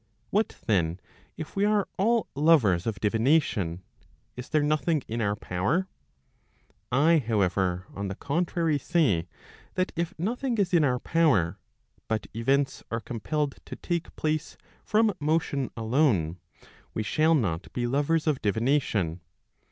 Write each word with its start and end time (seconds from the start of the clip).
What 0.31 0.57
then, 0.65 0.99
if 1.37 1.55
we 1.55 1.63
are 1.63 1.87
all 1.95 2.27
lovers 2.33 2.87
of 2.87 2.99
divination, 2.99 3.83
is 4.35 4.49
there 4.49 4.63
nothing 4.63 5.03
in 5.07 5.21
our 5.21 5.35
power? 5.35 5.87
I, 6.91 7.19
however, 7.19 7.85
on 7.93 8.07
the 8.07 8.15
contrary 8.15 8.79
say, 8.79 9.27
that 9.75 9.91
if 9.95 10.17
nothing 10.17 10.57
is 10.57 10.73
in 10.73 10.83
our 10.83 10.97
power, 10.97 11.59
but 12.07 12.25
events 12.35 12.83
are 12.89 12.99
compelled 12.99 13.59
to 13.65 13.75
take 13.75 14.15
place 14.15 14.57
from 14.83 15.13
motion 15.19 15.69
alone, 15.77 16.37
we 16.95 17.03
shall 17.03 17.35
not 17.35 17.71
be 17.71 17.85
lovers 17.85 18.25
of 18.25 18.41
divination. 18.41 19.21